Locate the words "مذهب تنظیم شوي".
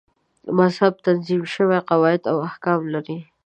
0.59-1.77